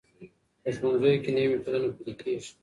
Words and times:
په 0.63 0.69
ښوونځیو 0.77 1.21
کې 1.23 1.31
نوي 1.35 1.47
میتودونه 1.51 1.87
پلي 1.97 2.13
کېږي. 2.21 2.51